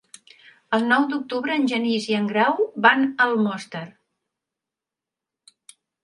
[0.75, 3.83] El nou d'octubre en Genís i en Grau van a Almoster.